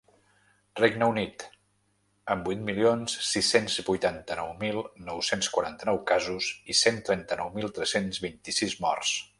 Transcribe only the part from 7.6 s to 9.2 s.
tres-cents vint-i-sis morts.